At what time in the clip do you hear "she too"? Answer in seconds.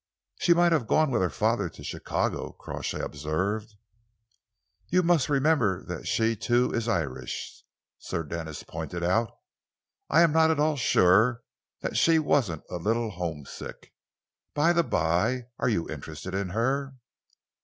6.07-6.71